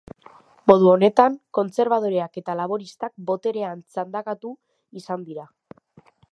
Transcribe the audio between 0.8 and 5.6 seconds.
honetan, kontserbadoreak eta laboristak boterean txandakatu izan dira.